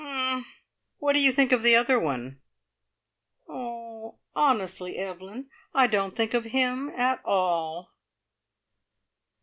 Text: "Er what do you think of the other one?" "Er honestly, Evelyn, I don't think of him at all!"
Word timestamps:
"Er 0.03 0.41
what 0.97 1.13
do 1.13 1.21
you 1.21 1.31
think 1.31 1.51
of 1.51 1.61
the 1.61 1.75
other 1.75 1.99
one?" 1.99 2.39
"Er 3.47 4.13
honestly, 4.35 4.97
Evelyn, 4.97 5.47
I 5.75 5.85
don't 5.85 6.15
think 6.15 6.33
of 6.33 6.45
him 6.45 6.89
at 6.97 7.23
all!" 7.23 7.93